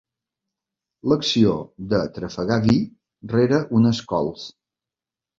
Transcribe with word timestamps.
L'acció 1.11 1.51
de 1.91 1.99
trafegar 2.15 2.57
vi 2.63 2.77
rere 3.33 3.59
unes 3.81 4.01
cols. 4.13 4.47